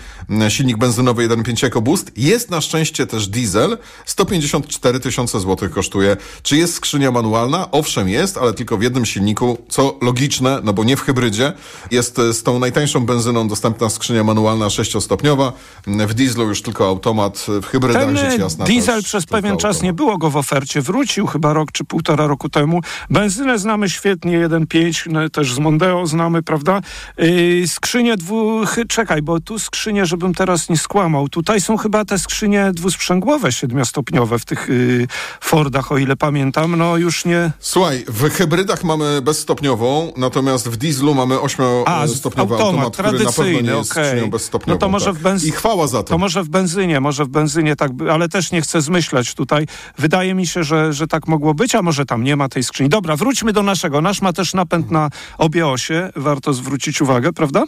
silnik 0.49 0.77
benzynowy 0.77 1.27
1.5 1.29 1.65
EcoBoost. 1.67 2.11
Jest 2.17 2.49
na 2.49 2.61
szczęście 2.61 3.07
też 3.07 3.27
diesel, 3.57 3.77
154 4.05 4.99
tysiące 4.99 5.39
złotych 5.39 5.71
kosztuje. 5.71 6.17
Czy 6.43 6.57
jest 6.57 6.73
skrzynia 6.73 7.11
manualna? 7.11 7.71
Owszem 7.71 8.09
jest, 8.09 8.37
ale 8.37 8.53
tylko 8.53 8.77
w 8.77 8.81
jednym 8.81 9.05
silniku, 9.05 9.57
co 9.69 9.97
logiczne, 10.01 10.59
no 10.63 10.73
bo 10.73 10.83
nie 10.83 10.97
w 10.97 11.01
hybrydzie. 11.01 11.53
Jest 11.91 12.19
e, 12.19 12.33
z 12.33 12.43
tą 12.43 12.59
najtańszą 12.59 13.05
benzyną 13.05 13.47
dostępna 13.47 13.89
skrzynia 13.89 14.23
manualna 14.23 14.69
sześciostopniowa. 14.69 15.53
W 15.87 16.13
dieslu 16.13 16.47
już 16.49 16.61
tylko 16.61 16.87
automat, 16.87 17.45
w 17.61 17.65
hybrydach 17.65 18.05
Ten 18.05 18.17
rzecz 18.17 18.33
e, 18.33 18.37
jasna 18.37 18.65
diesel 18.65 19.03
przez 19.03 19.25
pewien 19.25 19.57
czas 19.57 19.63
automat. 19.63 19.83
nie 19.83 19.93
było 19.93 20.17
go 20.17 20.29
w 20.29 20.37
ofercie. 20.37 20.81
Wrócił 20.81 21.27
chyba 21.27 21.53
rok 21.53 21.71
czy 21.71 21.83
półtora 21.83 22.27
roku 22.27 22.49
temu. 22.49 22.81
Benzynę 23.09 23.59
znamy 23.59 23.89
świetnie, 23.89 24.47
1.5, 24.49 25.11
no, 25.11 25.29
też 25.29 25.53
z 25.53 25.59
Mondeo 25.59 26.07
znamy, 26.07 26.43
prawda? 26.43 26.81
Yy, 27.17 27.67
skrzynie 27.67 28.17
dwu... 28.17 28.65
chy- 28.65 28.85
Czekaj, 28.87 29.21
bo 29.21 29.39
tu 29.39 29.59
skrzynie, 29.59 30.05
żebym 30.05 30.33
teraz 30.33 30.69
nie 30.69 30.77
skłamał. 30.77 31.29
Tutaj 31.29 31.61
są 31.61 31.77
chyba 31.77 32.05
te 32.05 32.19
skrzynie 32.19 32.71
dwusprzęgłowe 32.73 33.46
siedmiostopniowe 33.51 34.39
w 34.39 34.45
tych 34.45 34.69
y, 34.69 35.07
Fordach, 35.41 35.91
o 35.91 35.97
ile 35.97 36.15
pamiętam. 36.15 36.75
No 36.75 36.97
już 36.97 37.25
nie... 37.25 37.51
Słuchaj, 37.59 38.05
w 38.07 38.29
hybrydach 38.29 38.83
mamy 38.83 39.21
bezstopniową, 39.21 40.13
natomiast 40.17 40.69
w 40.69 40.77
dieslu 40.77 41.15
mamy 41.15 41.41
ośmiostopniowy 41.41 42.53
automat, 42.53 42.61
automat, 42.61 42.93
który 42.93 43.23
na 43.25 43.31
pewno 43.31 43.61
nie 43.61 43.77
jest 43.77 43.89
skrzynią 43.89 44.29
bezstopniową. 44.29 44.75
No 44.75 44.79
to 44.79 44.89
może 44.89 45.05
tak. 45.05 45.15
w 45.15 45.21
benz- 45.21 45.45
I 45.47 45.51
chwała 45.51 45.87
za 45.87 45.97
to. 45.97 46.03
To 46.03 46.17
może 46.17 46.43
w 46.43 46.49
benzynie, 46.49 46.99
może 46.99 47.25
w 47.25 47.27
benzynie 47.27 47.75
tak, 47.75 47.91
ale 48.11 48.29
też 48.29 48.51
nie 48.51 48.61
chcę 48.61 48.81
zmyślać 48.81 49.33
tutaj. 49.33 49.67
Wydaje 49.97 50.33
mi 50.33 50.47
się, 50.47 50.63
że, 50.63 50.93
że 50.93 51.07
tak 51.07 51.27
mogło 51.27 51.53
być, 51.53 51.75
a 51.75 51.81
może 51.81 52.05
tam 52.05 52.23
nie 52.23 52.35
ma 52.35 52.49
tej 52.49 52.63
skrzyni. 52.63 52.89
Dobra, 52.89 53.15
wróćmy 53.15 53.53
do 53.53 53.63
naszego. 53.63 54.01
Nasz 54.01 54.21
ma 54.21 54.33
też 54.33 54.53
napęd 54.53 54.91
na 54.91 55.09
obie 55.37 55.67
osie, 55.67 56.09
warto 56.15 56.53
zwrócić 56.53 57.01
uwagę, 57.01 57.33
prawda? 57.33 57.63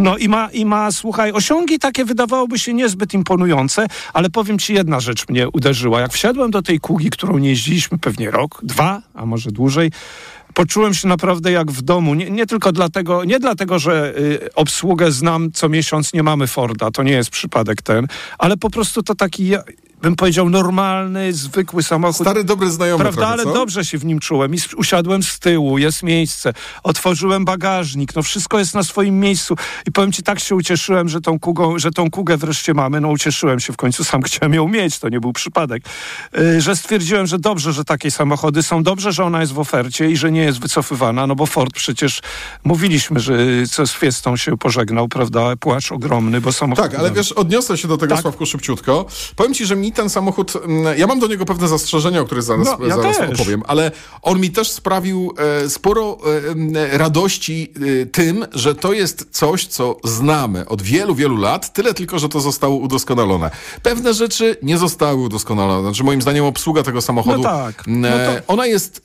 No 0.00 0.16
i 0.16 0.28
ma, 0.28 0.50
i 0.50 0.64
ma, 0.64 0.92
słuchaj, 0.92 1.32
osiągi 1.32 1.78
takie 1.78 2.04
wydawałoby 2.04 2.58
się 2.58 2.74
niezbyt 2.74 3.14
imponujące, 3.14 3.86
ale 4.12 4.30
powiem 4.30 4.58
ci, 4.58 4.74
jedna 4.74 5.00
rzecz 5.00 5.28
mnie 5.28 5.48
uderzyła. 5.48 6.00
Jak 6.00 6.12
wsiadłem 6.12 6.50
do 6.50 6.62
tej 6.62 6.80
kugi, 6.80 7.10
którą 7.10 7.38
nie 7.38 7.48
jeździliśmy 7.48 7.98
pewnie 7.98 8.30
rok, 8.30 8.60
dwa, 8.62 9.02
a 9.14 9.26
może 9.26 9.50
dłużej, 9.50 9.90
poczułem 10.54 10.94
się 10.94 11.08
naprawdę 11.08 11.52
jak 11.52 11.70
w 11.70 11.82
domu. 11.82 12.14
Nie, 12.14 12.30
nie 12.30 12.46
tylko 12.46 12.72
dlatego, 12.72 13.24
nie 13.24 13.40
dlatego, 13.40 13.78
że 13.78 14.14
y, 14.18 14.54
obsługę 14.54 15.12
znam 15.12 15.52
co 15.52 15.68
miesiąc, 15.68 16.12
nie 16.12 16.22
mamy 16.22 16.46
Forda, 16.46 16.90
to 16.90 17.02
nie 17.02 17.12
jest 17.12 17.30
przypadek 17.30 17.82
ten, 17.82 18.06
ale 18.38 18.56
po 18.56 18.70
prostu 18.70 19.02
to 19.02 19.14
taki, 19.14 19.52
bym 20.02 20.16
powiedział, 20.16 20.50
normalny, 20.50 21.32
zwykły 21.32 21.82
samochód. 21.82 22.26
Stary, 22.26 22.44
dobry 22.44 22.70
znajomy 22.70 23.04
Prawda, 23.04 23.20
trochę, 23.20 23.32
ale 23.32 23.44
dobrze 23.44 23.84
się 23.84 23.98
w 23.98 24.04
nim 24.04 24.18
czułem. 24.18 24.54
I 24.54 24.58
usiadłem 24.76 25.22
z 25.22 25.38
tyłu, 25.38 25.78
jest 25.78 26.02
miejsce. 26.02 26.52
Otworzyłem 26.82 27.44
bagażnik, 27.44 28.16
no 28.16 28.22
wszystko 28.22 28.58
jest 28.58 28.74
na 28.74 28.82
swoim 28.82 29.20
miejscu. 29.20 29.56
I 29.86 29.92
powiem 29.92 30.12
ci, 30.12 30.22
tak 30.22 30.40
się 30.40 30.54
ucieszyłem, 30.54 31.08
że 31.08 31.20
tą, 31.20 31.38
kugą, 31.38 31.78
że 31.78 31.90
tą 31.90 32.10
kugę 32.10 32.36
wreszcie 32.36 32.74
mamy. 32.74 33.00
No 33.00 33.08
ucieszyłem 33.08 33.60
się 33.60 33.72
w 33.72 33.76
końcu, 33.76 34.04
sam 34.04 34.22
chciałem 34.26 34.54
ją 34.54 34.68
mieć, 34.68 34.98
to 34.98 35.08
nie 35.08 35.20
był 35.20 35.32
przypadek. 35.32 35.82
Yy, 36.32 36.60
że 36.60 36.76
stwierdziłem, 36.76 37.26
że 37.26 37.38
dobrze, 37.38 37.72
że 37.72 37.84
takie 37.84 38.10
samochody 38.10 38.62
są. 38.62 38.82
Dobrze, 38.82 39.12
że 39.12 39.24
ona 39.24 39.40
jest 39.40 39.52
w 39.52 39.58
ofercie 39.58 40.10
i 40.10 40.16
że 40.16 40.32
nie 40.32 40.42
jest 40.42 40.60
wycofywana, 40.60 41.26
no 41.26 41.34
bo 41.34 41.46
Ford 41.46 41.72
przecież 41.74 42.20
mówiliśmy, 42.64 43.20
że 43.20 43.36
co 43.70 43.86
z 43.86 43.92
Fiestą 43.92 44.36
się 44.36 44.56
pożegnał, 44.56 45.08
prawda? 45.08 45.56
Płacz 45.56 45.92
ogromny, 45.92 46.40
bo 46.40 46.52
samochód... 46.52 46.84
Tak, 46.84 46.94
ale 46.94 47.10
wiesz, 47.10 47.32
odniosę 47.32 47.78
się 47.78 47.88
do 47.88 47.96
tego, 47.96 48.14
Tak. 48.14 48.22
Sławku, 48.22 48.46
szybciutko. 48.46 49.06
Powiem 49.36 49.54
ci, 49.54 49.66
że 49.66 49.76
mi 49.76 49.87
ten 49.92 50.10
samochód, 50.10 50.52
mm, 50.56 50.98
ja 50.98 51.06
mam 51.06 51.20
do 51.20 51.26
niego 51.26 51.44
pewne 51.44 51.68
zastrzeżenia, 51.68 52.20
o 52.20 52.24
których 52.24 52.44
zaraz, 52.44 52.66
No, 52.80 52.86
ja 52.86 52.96
zaraz 52.96 53.16
też. 53.18 53.40
opowiem, 53.40 53.62
ale 53.66 53.90
on 54.22 54.40
mi 54.40 54.50
też 54.50 54.70
sprawił 54.70 55.34
e, 55.64 55.68
sporo 55.70 56.18
e, 56.92 56.98
radości 56.98 57.72
e, 58.02 58.06
tym, 58.06 58.46
że 58.52 58.74
to 58.74 58.92
jest 58.92 59.26
coś, 59.30 59.66
co 59.66 59.96
znamy 60.04 60.68
od 60.68 60.82
wielu, 60.82 61.14
wielu 61.14 61.36
lat, 61.36 61.72
tyle 61.72 61.94
tylko, 61.94 62.18
że 62.18 62.28
to 62.28 62.40
zostało 62.40 62.76
udoskonalone. 62.76 63.50
Pewne 63.82 64.14
rzeczy 64.14 64.56
nie 64.62 64.78
zostały 64.78 65.22
udoskonalone. 65.22 65.82
Znaczy, 65.82 66.04
moim 66.04 66.22
zdaniem 66.22 66.44
obsługa 66.44 66.82
tego 66.82 67.00
samochodu, 67.00 67.42
No 67.42 67.48
tak. 67.48 67.82
No 67.86 68.08
to- 68.08 68.52
ona 68.52 68.66
jest, 68.66 69.02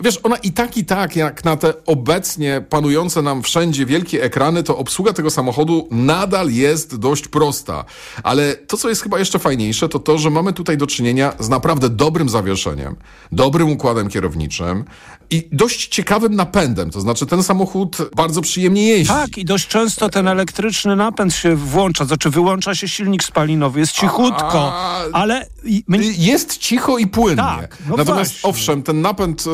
wiesz, 0.00 0.20
ona 0.22 0.36
i 0.36 0.52
tak, 0.52 0.76
i 0.76 0.84
tak, 0.84 1.16
jak 1.16 1.44
na 1.44 1.56
te 1.56 1.74
obecnie 1.86 2.64
panujące 2.70 3.22
nam 3.22 3.42
wszędzie 3.42 3.86
wielkie 3.86 4.22
ekrany, 4.22 4.62
to 4.62 4.76
obsługa 4.78 5.12
tego 5.12 5.30
samochodu 5.30 5.88
nadal 5.90 6.50
jest 6.50 6.96
dość 6.96 7.28
prosta. 7.28 7.84
Ale 8.22 8.54
to, 8.54 8.76
co 8.76 8.88
jest 8.88 9.02
chyba 9.02 9.18
jeszcze 9.18 9.38
fajniejsze, 9.38 9.88
to 9.88 9.98
to, 9.98 10.18
że 10.24 10.30
mamy 10.30 10.52
tutaj 10.52 10.76
do 10.78 10.86
czynienia 10.86 11.32
z 11.40 11.48
naprawdę 11.48 11.88
dobrym 11.90 12.28
zawieszeniem, 12.28 12.96
dobrym 13.32 13.70
układem 13.70 14.08
kierowniczym 14.08 14.84
i 15.30 15.48
dość 15.52 15.88
ciekawym 15.88 16.34
napędem. 16.36 16.90
To 16.90 17.00
znaczy, 17.00 17.26
ten 17.26 17.42
samochód 17.42 17.96
bardzo 18.16 18.40
przyjemnie 18.42 18.88
jeździ. 18.88 19.08
Tak, 19.12 19.38
i 19.38 19.44
dość 19.44 19.68
często 19.68 20.08
ten 20.10 20.28
elektryczny 20.28 20.96
napęd 20.96 21.34
się 21.34 21.56
włącza, 21.56 22.04
znaczy 22.04 22.30
wyłącza 22.30 22.74
się 22.74 22.88
silnik 22.88 23.24
spalinowy, 23.24 23.80
jest 23.80 23.92
cichutko, 23.92 24.72
A- 24.74 25.02
ale... 25.12 25.46
my- 25.88 25.98
Jest 26.16 26.58
cicho 26.58 26.98
i 26.98 27.06
płynnie. 27.06 27.36
Tak, 27.42 27.78
no 27.88 27.96
Natomiast 27.96 28.30
właśnie. 28.30 28.50
owszem, 28.50 28.82
ten 28.82 29.00
napęd, 29.00 29.44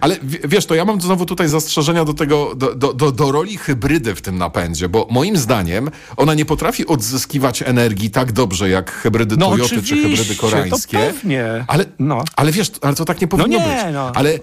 ale 0.00 0.16
wiesz, 0.22 0.66
to 0.66 0.74
ja 0.74 0.84
mam 0.84 1.00
znowu 1.00 1.26
tutaj 1.26 1.48
zastrzeżenia 1.48 2.04
do 2.04 2.14
tego, 2.14 2.54
do, 2.54 2.74
do, 2.74 2.92
do, 2.92 3.12
do 3.12 3.32
roli 3.32 3.56
hybrydy 3.56 4.14
w 4.14 4.22
tym 4.22 4.38
napędzie, 4.38 4.88
bo 4.88 5.06
moim 5.10 5.36
zdaniem 5.36 5.90
ona 6.16 6.34
nie 6.34 6.44
potrafi 6.44 6.86
odzyskiwać 6.86 7.62
energii 7.62 8.10
tak 8.10 8.32
dobrze 8.32 8.68
jak 8.68 8.90
hybrydy 8.92 9.36
No 9.36 9.46
Toyoty 9.50 9.82
czy 9.96 10.02
hybrydy 10.02 10.34
to 10.34 10.40
koreańskie. 10.40 10.98
pewnie. 10.98 11.64
Ale, 11.68 11.84
No. 11.98 12.24
ale 12.36 12.52
wiesz, 12.52 12.70
ale 12.80 12.94
to 12.94 13.04
tak 13.04 13.20
nie 13.20 13.28
powinno 13.28 13.48
nie, 13.48 13.58
być. 13.58 13.94
no. 13.94 14.12
Ale 14.14 14.38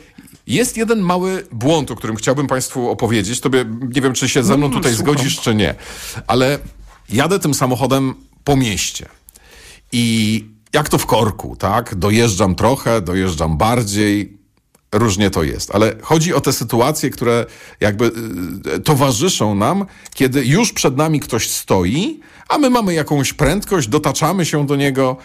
jest 0.48 0.78
jeden 0.78 1.00
mały 1.00 1.48
błąd, 1.52 1.92
o 1.92 1.96
którym 1.96 2.16
chciałbym 2.16 2.48
Państwu 2.48 2.90
opowiedzieć. 2.90 3.42
Tobie 3.42 3.66
nie 3.96 4.02
wiem, 4.02 4.14
czy 4.14 4.30
się 4.30 4.44
ze 4.44 4.58
mną 4.58 4.68
No, 4.68 4.76
tutaj 4.76 4.94
słucham. 4.96 5.14
zgodzisz, 5.14 5.40
czy 5.40 5.56
nie. 5.56 5.76
Ale 6.28 6.60
jadę 7.10 7.40
tym 7.40 7.54
samochodem 7.54 8.14
po 8.44 8.56
mieście. 8.56 9.06
I 9.92 10.46
jak 10.74 10.90
to 10.90 10.98
w 10.98 11.06
korku, 11.06 11.56
tak? 11.56 11.96
Dojeżdżam 11.96 12.56
trochę, 12.56 13.02
dojeżdżam 13.02 13.58
bardziej. 13.58 14.37
Różnie 14.92 15.30
to 15.30 15.44
jest, 15.44 15.76
ale 15.76 15.96
chodzi 16.02 16.34
o 16.34 16.42
te 16.42 16.54
sytuacje, 16.54 17.10
które 17.10 17.46
jakby 17.80 18.12
y, 18.76 18.80
towarzyszą 18.80 19.56
nam, 19.56 19.86
kiedy 20.14 20.46
już 20.46 20.74
przed 20.74 20.98
nami 20.98 21.20
ktoś 21.20 21.50
stoi, 21.50 22.20
a 22.50 22.58
my 22.58 22.70
mamy 22.70 22.94
jakąś 22.94 23.34
prędkość, 23.34 23.88
dotaczamy 23.88 24.46
się 24.46 24.66
do 24.66 24.76
niego 24.76 25.18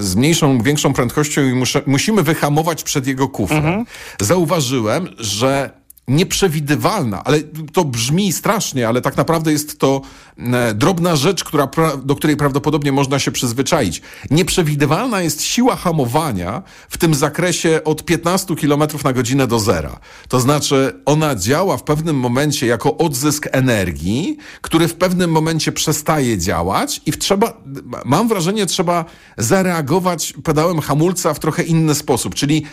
z 0.00 0.16
mniejszą, 0.16 0.62
większą 0.62 0.92
prędkością 0.92 1.42
i 1.42 1.52
muszę, 1.52 1.82
musimy 1.86 2.22
wyhamować 2.22 2.82
przed 2.82 3.06
jego 3.06 3.28
kufrem. 3.28 3.84
Zauważyłem, 4.20 5.08
że 5.18 5.78
nieprzewidywalna, 6.08 7.24
ale 7.24 7.40
to 7.72 7.84
brzmi 7.84 8.32
strasznie, 8.32 8.88
ale 8.88 9.00
tak 9.00 9.16
naprawdę 9.16 9.52
jest 9.52 9.78
to 9.78 10.00
e, 10.38 10.74
drobna 10.74 11.16
rzecz, 11.16 11.44
która, 11.44 11.68
do 12.04 12.16
której 12.16 12.36
prawdopodobnie 12.36 12.92
można 12.92 13.18
się 13.18 13.30
przyzwyczaić. 13.30 14.02
Nieprzewidywalna 14.30 15.20
jest 15.20 15.42
siła 15.42 15.76
hamowania 15.76 16.62
w 16.88 16.98
tym 16.98 17.14
zakresie 17.14 17.80
od 17.84 18.04
15 18.04 18.56
km 18.56 18.82
na 19.04 19.12
godzinę 19.12 19.46
do 19.46 19.58
zera. 19.58 20.00
To 20.28 20.40
znaczy 20.40 21.00
ona 21.04 21.34
działa 21.34 21.76
w 21.76 21.82
pewnym 21.82 22.16
momencie 22.16 22.66
jako 22.66 22.96
odzysk 22.96 23.48
energii, 23.52 24.36
który 24.60 24.88
w 24.88 24.94
pewnym 24.94 25.30
momencie 25.30 25.72
przestaje 25.72 26.38
działać 26.38 27.00
i 27.06 27.12
trzeba, 27.12 27.62
mam 28.04 28.28
wrażenie, 28.28 28.66
trzeba 28.66 29.04
zareagować 29.38 30.34
pedałem 30.44 30.80
hamulca 30.80 31.34
w 31.34 31.38
trochę 31.38 31.62
inny 31.62 31.94
sposób, 31.94 32.34
czyli 32.34 32.64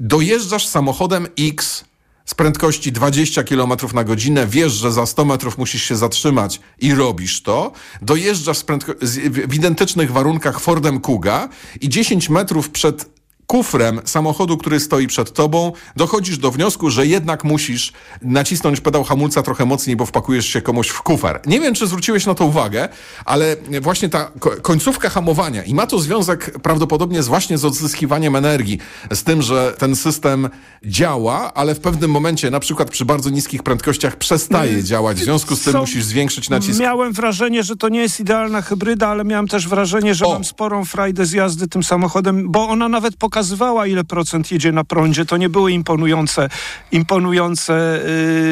dojeżdżasz 0.00 0.66
samochodem 0.66 1.26
X 1.38 1.84
z 2.24 2.34
prędkości 2.34 2.92
20 2.92 3.42
km 3.42 3.72
na 3.94 4.04
godzinę, 4.04 4.46
wiesz, 4.46 4.72
że 4.72 4.92
za 4.92 5.06
100 5.06 5.24
metrów 5.24 5.58
musisz 5.58 5.82
się 5.82 5.96
zatrzymać. 5.96 6.60
I 6.78 6.94
robisz 6.94 7.42
to, 7.42 7.72
dojeżdżasz 8.02 8.58
z 8.58 8.64
prędko- 8.64 9.06
z, 9.06 9.18
w, 9.18 9.50
w 9.50 9.54
identycznych 9.54 10.12
warunkach 10.12 10.60
Fordem 10.60 11.00
Kuga 11.00 11.48
i 11.80 11.88
10 11.88 12.28
metrów 12.28 12.70
przed 12.70 13.14
kufrem 13.58 14.00
samochodu, 14.04 14.56
który 14.56 14.80
stoi 14.80 15.06
przed 15.06 15.32
tobą, 15.32 15.72
dochodzisz 15.96 16.38
do 16.38 16.50
wniosku, 16.50 16.90
że 16.90 17.06
jednak 17.06 17.44
musisz 17.44 17.92
nacisnąć 18.22 18.80
pedał 18.80 19.04
hamulca 19.04 19.42
trochę 19.42 19.64
mocniej, 19.64 19.96
bo 19.96 20.06
wpakujesz 20.06 20.46
się 20.46 20.62
komuś 20.62 20.88
w 20.88 21.02
kufer. 21.02 21.40
Nie 21.46 21.60
wiem, 21.60 21.74
czy 21.74 21.86
zwróciłeś 21.86 22.26
na 22.26 22.34
to 22.34 22.44
uwagę, 22.44 22.88
ale 23.24 23.56
właśnie 23.82 24.08
ta 24.08 24.30
ko- 24.38 24.50
końcówka 24.62 25.08
hamowania 25.10 25.62
i 25.64 25.74
ma 25.74 25.86
to 25.86 25.98
związek 25.98 26.58
prawdopodobnie 26.62 27.22
z 27.22 27.28
właśnie 27.28 27.58
z 27.58 27.64
odzyskiwaniem 27.64 28.36
energii, 28.36 28.78
z 29.12 29.22
tym, 29.24 29.42
że 29.42 29.74
ten 29.78 29.96
system 29.96 30.48
działa, 30.84 31.54
ale 31.54 31.74
w 31.74 31.80
pewnym 31.80 32.10
momencie, 32.10 32.50
na 32.50 32.60
przykład 32.60 32.90
przy 32.90 33.04
bardzo 33.04 33.30
niskich 33.30 33.62
prędkościach 33.62 34.16
przestaje 34.16 34.82
działać, 34.84 35.16
w 35.20 35.24
związku 35.24 35.56
z 35.56 35.62
tym 35.62 35.72
Są- 35.72 35.80
musisz 35.80 36.04
zwiększyć 36.04 36.50
nacisk. 36.50 36.80
Miałem 36.80 37.12
wrażenie, 37.12 37.62
że 37.62 37.76
to 37.76 37.88
nie 37.88 38.00
jest 38.00 38.20
idealna 38.20 38.62
hybryda, 38.62 39.08
ale 39.08 39.24
miałem 39.24 39.48
też 39.48 39.68
wrażenie, 39.68 40.14
że 40.14 40.26
O. 40.26 40.32
mam 40.32 40.44
sporą 40.44 40.84
frajdę 40.84 41.26
z 41.26 41.32
jazdy 41.32 41.68
tym 41.68 41.82
samochodem, 41.82 42.52
bo 42.52 42.68
ona 42.68 42.88
nawet 42.88 43.16
pokazywała, 43.44 43.86
ile 43.86 44.04
procent 44.04 44.52
jedzie 44.52 44.72
na 44.72 44.84
prądzie. 44.84 45.24
To 45.24 45.36
nie 45.36 45.48
były 45.48 45.72
imponujące, 45.72 46.48
imponujące 46.92 48.00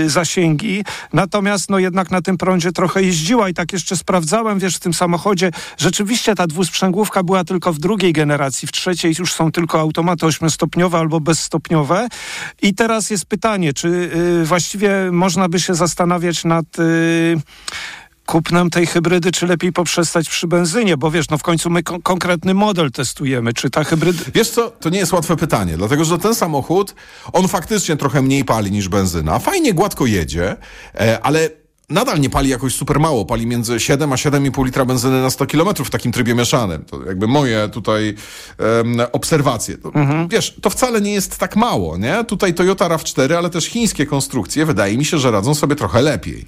yy, 0.03 0.11
zasięgi. 0.11 0.85
Natomiast 1.13 1.71
no 1.71 1.79
jednak 1.79 2.11
na 2.11 2.23
tym 2.23 2.39
prądzie 2.39 2.73
trochę 2.73 3.03
jeździła 3.03 3.49
i 3.49 3.55
tak 3.55 3.73
jeszcze 3.73 3.97
sprawdzałem, 3.97 4.59
wiesz, 4.59 4.77
w 4.77 4.81
tym 4.81 4.95
samochodzie. 4.95 5.51
Rzeczywiście 5.79 6.35
ta 6.35 6.47
dwusprzęgłówka 6.47 7.23
była 7.23 7.45
tylko 7.45 7.73
w 7.73 7.79
drugiej 7.79 8.13
generacji, 8.13 8.69
w 8.69 8.73
trzeciej 8.73 9.15
już 9.19 9.33
są 9.33 9.53
tylko 9.53 9.81
automaty 9.81 10.27
ośmiostopniowe 10.27 10.99
albo 10.99 11.21
bezstopniowe. 11.21 12.09
I 12.63 12.75
teraz 12.75 13.11
jest 13.11 13.27
pytanie, 13.27 13.73
czy 13.73 13.89
yy, 13.89 14.45
właściwie 14.45 14.91
można 15.13 15.49
by 15.49 15.61
się 15.61 15.75
zastanawiać 15.75 16.45
nad... 16.45 16.79
Yy, 16.79 17.41
kupnem 18.27 18.71
tej 18.71 18.87
hybrydy, 18.87 19.33
czy 19.33 19.47
lepiej 19.47 19.73
poprzestać 19.73 20.29
przy 20.29 20.47
benzynie, 20.47 20.97
bo 20.97 21.11
wiesz, 21.11 21.31
no 21.31 21.39
w 21.39 21.43
końcu 21.43 21.71
my 21.71 21.83
kon- 21.83 22.03
konkretny 22.03 22.55
model 22.55 22.91
testujemy, 22.91 23.53
czy 23.53 23.71
ta 23.71 23.85
hybryda... 23.85 24.23
Wiesz 24.35 24.51
co, 24.51 24.71
to 24.71 24.91
nie 24.91 24.99
jest 24.99 25.13
łatwe 25.13 25.37
pytanie, 25.37 25.77
dlatego 25.77 26.05
że 26.05 26.19
ten 26.19 26.35
samochód, 26.35 26.95
on 27.33 27.49
faktycznie 27.49 27.97
trochę 27.97 28.23
mniej 28.23 28.45
pali 28.45 28.73
niż 28.73 28.89
benzyna. 28.89 29.39
Fajnie 29.39 29.75
gładko 29.75 30.07
jedzie, 30.07 30.57
e, 30.95 31.21
ale 31.23 31.62
nadal 31.93 32.21
nie 32.21 32.31
pali 32.31 32.49
jakoś 32.49 32.75
super 32.75 33.01
mało. 33.01 33.25
Pali 33.25 33.47
między 33.47 33.81
7 33.81 34.13
a 34.13 34.17
7,5 34.17 34.65
litra 34.65 34.85
benzyny 34.85 35.23
na 35.23 35.31
100 35.31 35.47
kilometrów 35.47 35.89
w 35.89 35.91
takim 35.91 36.13
trybie 36.13 36.35
mieszanym. 36.35 36.85
To 36.85 37.05
jakby 37.07 37.29
moje 37.29 37.69
tutaj 37.69 38.15
um, 38.59 38.97
obserwacje. 39.13 39.79
To, 39.79 39.93
Mhm. 39.95 40.29
Wiesz, 40.29 40.57
to 40.63 40.71
wcale 40.71 41.01
nie 41.01 41.13
jest 41.13 41.39
tak 41.39 41.57
mało, 41.57 41.97
nie? 41.99 42.25
Tutaj 42.25 42.55
Toyota 42.55 42.89
RAV4, 42.89 43.35
ale 43.35 43.51
też 43.51 43.65
chińskie 43.67 44.07
konstrukcje, 44.07 44.67
wydaje 44.67 44.99
mi 44.99 45.05
się, 45.05 45.19
że 45.19 45.31
radzą 45.31 45.55
sobie 45.55 45.77
trochę 45.77 46.03
lepiej. 46.03 46.47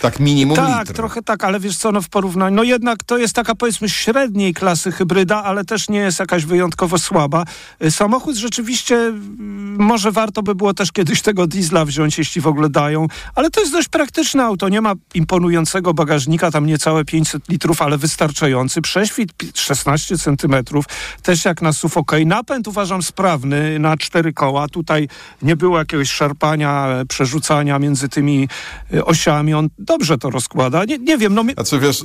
Tak 0.00 0.20
minimum 0.20 0.56
Tak, 0.56 0.80
litr. 0.80 0.92
trochę 0.96 1.22
tak, 1.22 1.44
ale 1.44 1.60
wiesz 1.60 1.76
co, 1.76 1.92
no 1.92 2.02
w 2.02 2.08
porównaniu, 2.08 2.56
no 2.56 2.62
jednak 2.62 3.04
to 3.04 3.18
jest 3.18 3.34
taka 3.34 3.54
powiedzmy 3.54 3.88
średniej 3.88 4.54
klasy 4.54 4.92
hybryda, 4.92 5.42
ale 5.44 5.64
też 5.64 5.88
nie 5.88 5.98
jest 5.98 6.18
jakaś 6.20 6.44
wyjątkowo 6.44 6.98
słaba. 6.98 7.44
Y, 7.84 7.90
Samochód 7.90 8.36
rzeczywiście, 8.36 8.96
mm, 8.96 9.76
może 9.78 10.12
warto 10.12 10.42
by 10.42 10.54
było 10.54 10.74
też 10.74 10.92
kiedyś 10.92 11.22
tego 11.22 11.46
diesla 11.46 11.84
wziąć, 11.84 12.18
jeśli 12.18 12.40
w 12.40 12.46
ogóle 12.46 12.68
dają, 12.68 13.06
ale 13.34 13.50
to 13.50 13.60
jest 13.60 13.72
dość 13.72 13.88
praktyczne 13.88 14.44
auto, 14.44 14.68
nie 14.68 14.80
ma 14.82 14.94
imponującego 15.14 15.94
bagażnika, 15.94 16.50
tam 16.50 16.66
niecałe 16.66 17.04
500 17.04 17.48
litrów, 17.48 17.82
ale 17.82 17.98
wystarczający, 17.98 18.82
prześwit 18.82 19.32
pi- 19.32 19.52
16 19.54 20.18
centymetrów, 20.18 20.84
też 21.22 21.44
jak 21.44 21.62
na 21.62 21.72
SUV 21.72 22.00
ok. 22.00 22.12
Napęd 22.26 22.68
uważam 22.68 23.02
sprawny 23.02 23.78
na 23.78 23.96
cztery 23.96 24.32
koła, 24.32 24.68
tutaj 24.68 25.08
nie 25.42 25.56
było 25.56 25.78
jakiegoś 25.78 26.10
szarpania, 26.10 26.88
e, 26.88 27.06
przerzucania 27.06 27.78
między 27.78 28.08
tymi 28.08 28.48
e, 28.94 29.04
osiami, 29.04 29.54
on 29.54 29.68
dobrze 29.78 30.18
to 30.18 30.30
rozkłada. 30.30 30.84
Nie, 30.84 30.98
nie 30.98 31.18
wiem, 31.18 31.34
no 31.34 31.44
mi, 31.44 31.54
A 31.56 31.64
co 31.64 31.80
wiesz, 31.80 32.04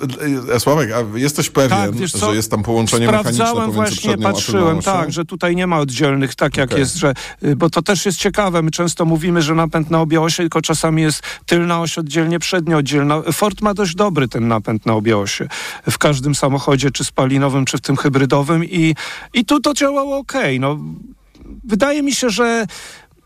e, 0.53 0.59
Sławek, 0.59 0.91
a 0.91 1.17
jesteś 1.17 1.49
pewien, 1.49 1.69
tak, 1.69 1.95
wiesz 1.95 2.11
że 2.11 2.35
jest 2.35 2.51
tam 2.51 2.63
połączenie 2.63 3.05
mechaniczne 3.11 3.45
pomiędzy 3.45 3.71
właśnie, 3.71 4.17
patrzyłem, 4.17 4.81
tak, 4.81 5.11
że 5.11 5.25
tutaj 5.25 5.55
nie 5.55 5.67
ma 5.67 5.79
oddzielnych, 5.79 6.35
tak 6.35 6.57
jak 6.57 6.69
Okej. 6.69 6.79
jest, 6.79 6.95
że, 6.95 7.13
y, 7.43 7.55
bo 7.55 7.69
to 7.69 7.81
też 7.81 8.05
jest 8.05 8.17
ciekawe, 8.17 8.61
my 8.61 8.71
często 8.71 9.05
mówimy, 9.05 9.41
że 9.41 9.55
napęd 9.55 9.91
na 9.91 10.01
obie 10.01 10.21
osie, 10.21 10.43
tylko 10.43 10.61
czasami 10.61 11.01
jest 11.01 11.23
tylna 11.45 11.81
oś 11.81 11.97
oddzielnie, 11.97 12.39
przednia 12.67 12.77
oddzielna. 12.77 13.21
Ford 13.33 13.61
ma 13.61 13.73
dość 13.73 13.95
dobry 13.95 14.27
ten 14.27 14.47
napęd 14.47 14.85
na 14.85 14.93
obie 14.93 15.17
osie, 15.17 15.47
w 15.89 15.97
każdym 15.97 16.35
samochodzie, 16.35 16.91
czy 16.91 17.03
spalinowym, 17.03 17.65
czy 17.65 17.77
w 17.77 17.81
tym 17.81 17.97
hybrydowym 17.97 18.65
i, 18.65 18.95
i 19.33 19.45
tu 19.45 19.59
to 19.59 19.73
działało 19.73 20.17
ok. 20.17 20.33
No, 20.59 20.77
wydaje 21.63 22.03
mi 22.03 22.13
się, 22.13 22.29
że 22.29 22.65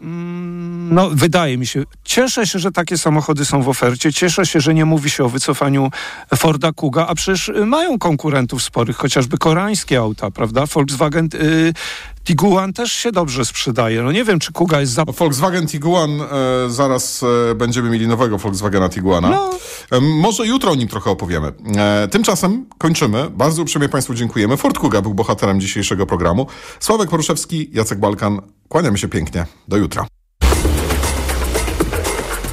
Mm, 0.01 0.93
No, 0.93 1.10
wydaje 1.10 1.57
mi 1.57 1.67
się. 1.67 1.83
Cieszę 2.03 2.48
się, 2.48 2.60
że 2.60 2.71
takie 2.71 2.98
samochody 2.98 3.45
są 3.45 3.62
w 3.62 3.69
ofercie. 3.69 4.13
Cieszę 4.13 4.45
się, 4.45 4.62
że 4.62 4.74
nie 4.74 4.86
mówi 4.86 5.10
się 5.10 5.24
o 5.24 5.29
wycofaniu 5.29 5.89
Forda 6.36 6.71
Kuga, 6.71 7.07
a 7.07 7.15
przecież 7.15 7.51
mają 7.65 8.00
konkurentów 8.00 8.63
sporych, 8.63 8.98
chociażby 8.98 9.38
koreańskie 9.38 10.00
auta, 10.00 10.31
prawda? 10.31 10.65
Volkswagen 10.65 11.29
y, 11.33 11.74
Tiguan 12.23 12.73
też 12.73 12.91
się 12.91 13.11
dobrze 13.11 13.45
sprzedaje. 13.45 14.03
No 14.03 14.11
nie 14.11 14.23
wiem, 14.23 14.39
czy 14.39 14.51
Kuga 14.51 14.79
jest 14.79 14.93
za... 14.93 15.03
Volkswagen 15.05 15.67
Tiguan, 15.67 16.21
e, 16.21 16.25
zaraz 16.69 17.23
e, 17.51 17.55
będziemy 17.55 17.89
mieli 17.89 18.07
nowego 18.07 18.37
Volkswagena 18.37 18.89
Tiguana. 18.89 19.29
No. 19.29 19.49
E, 19.91 19.99
może 20.01 20.45
jutro 20.47 20.71
o 20.71 20.75
nim 20.75 20.87
trochę 20.87 21.09
opowiemy. 21.11 21.51
E, 21.77 22.07
tymczasem 22.07 22.65
kończymy. 22.77 23.29
Bardzo 23.29 23.61
uprzejmie 23.61 23.89
Państwu 23.89 24.13
dziękujemy. 24.13 24.57
Ford 24.57 24.79
Kuga 24.79 25.01
był 25.01 25.13
bohaterem 25.13 25.61
dzisiejszego 25.61 26.05
programu. 26.05 26.47
Sławek 26.79 27.09
Poruszewski, 27.09 27.69
Jacek 27.73 27.99
Balkan. 27.99 28.41
Kłaniamy 28.69 28.97
się 28.97 29.07
pięknie. 29.07 29.45
Do 29.67 29.77
jutra. 29.77 30.07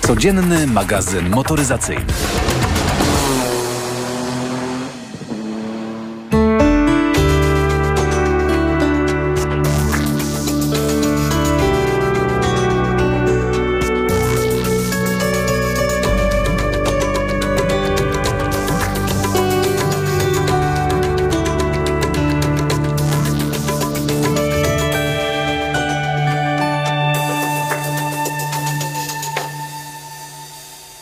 Codzienny 0.06 0.66
magazyn 0.66 1.30
motoryzacyjny. 1.30 2.04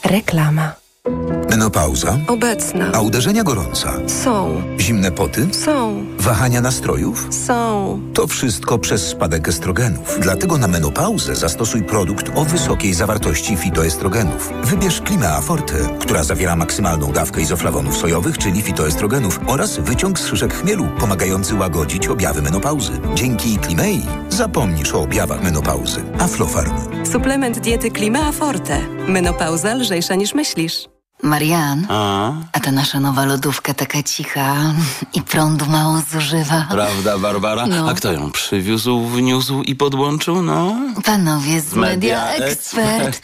Reklama. 0.06 0.86
Menopauza? 1.66 2.18
Obecna. 2.26 2.90
A 2.94 3.00
uderzenia 3.00 3.44
gorąca? 3.44 3.92
Są. 4.06 4.62
Zimne 4.80 5.12
poty? 5.12 5.49
Są. 5.54 6.04
Wahania 6.18 6.61
nastrojów? 6.61 7.26
Są. 7.46 8.00
To 8.14 8.26
wszystko 8.26 8.78
przez 8.78 9.08
spadek 9.08 9.49
estrogenów. 9.49 10.18
Dlatego 10.20 10.58
na 10.58 10.68
menopauzę 10.68 11.35
zastosuj 11.35 11.82
produkt 11.82 12.30
o 12.35 12.44
wysokiej 12.44 12.94
zawartości 12.94 13.56
fitoestrogenów. 13.56 14.52
Wybierz 14.64 15.00
Klimea 15.00 15.40
Forte, 15.40 15.75
która 15.99 16.25
zawiera 16.25 16.56
maksymalną 16.56 17.12
dawkę 17.12 17.40
izoflawonów 17.40 17.96
sojowych, 17.96 18.38
czyli 18.38 18.62
fitoestrogenów 18.62 19.40
oraz 19.46 19.78
wyciąg 19.78 20.18
z 20.18 20.26
szyszek 20.26 20.54
chmielu, 20.54 20.87
pomagający 21.00 21.54
łagodzić 21.54 22.08
objawy 22.08 22.42
menopauzy. 22.42 22.92
Dzięki 23.14 23.58
Klimei 23.58 24.02
zapomnisz 24.28 24.94
o 24.94 25.00
objawach 25.02 25.42
menopauzy. 25.42 26.02
Aflofarm. 26.18 26.73
Suplement 27.12 27.58
diety 27.58 27.90
Klimea 27.90 28.32
Forte. 28.32 28.80
Menopauza 29.08 29.75
lżejsza 29.75 30.14
niż 30.14 30.35
myślisz. 30.35 30.96
Marian, 31.23 31.87
A, 31.90 32.32
a 32.52 32.61
ta 32.61 32.73
nasza 32.73 33.00
nowa 33.00 33.25
lodówka 33.25 33.75
taka 33.75 34.02
cicha 34.02 34.56
i 35.14 35.23
prądu 35.23 35.66
mało 35.66 36.02
zużywa. 36.12 36.66
prawda, 36.70 37.18
Barbara? 37.18 37.66
No. 37.66 37.88
A 37.90 37.94
kto 37.94 38.12
ją 38.12 38.30
przywiózł, 38.30 39.00
wniósł 39.06 39.62
i 39.62 39.75
podłączył? 39.75 40.43
No, 40.43 40.76
Panowie 41.04 41.60
z 41.60 41.73
Media, 41.75 42.25
Media 42.25 42.47
Expert. 42.47 43.21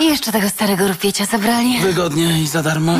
Jeszcze 0.00 0.32
tego 0.32 0.48
starego 0.48 0.88
rupiecia 0.88 1.26
zabrali. 1.26 1.78
wygodnie 1.80 2.42
i 2.42 2.46
za 2.46 2.62
darmo. 2.62 2.98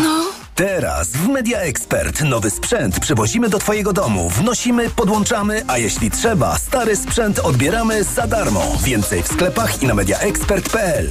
Teraz 0.55 1.09
w 1.09 1.29
Media 1.29 1.59
Expert 1.59 2.21
nowy 2.21 2.51
sprzęt 2.51 3.01
przywozimy 3.01 3.49
do 3.49 3.59
Twojego 3.59 3.93
domu. 3.93 4.31
Wnosimy, 4.31 4.91
podłączamy, 4.91 5.63
a 5.69 5.79
jeśli 5.79 6.11
trzeba, 6.11 6.59
stary 6.59 6.97
sprzęt 6.97 7.39
odbieramy 7.39 8.05
za 8.05 8.27
darmo. 8.27 8.63
Więcej 8.85 9.23
w 9.23 9.29
sklepach 9.29 9.83
i 9.83 9.87
na 9.87 9.95
mediaexpert.pl. 9.95 11.11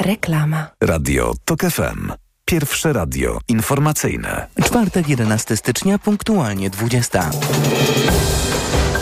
Reklama. 0.00 0.66
Radio 0.80 1.34
TOK 1.44 1.60
FM. 1.60 2.12
Pierwsze 2.44 2.92
radio 2.92 3.38
informacyjne. 3.48 4.46
Czwartek 4.64 5.08
11 5.08 5.56
stycznia, 5.56 5.98
punktualnie 5.98 6.70
20. 6.70 7.30